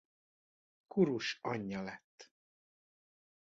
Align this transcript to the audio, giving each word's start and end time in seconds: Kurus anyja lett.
Kurus 0.87 1.39
anyja 1.41 1.81
lett. 1.83 2.31